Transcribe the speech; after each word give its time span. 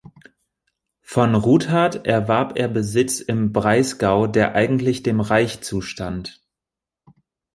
Von 1.03 1.35
Ruthard 1.35 2.07
erwarb 2.07 2.57
er 2.57 2.67
Besitz 2.69 3.19
im 3.19 3.53
Breisgau, 3.53 4.25
der 4.25 4.55
eigentlich 4.55 5.03
dem 5.03 5.19
Reich 5.21 5.61
zustand. 5.61 6.41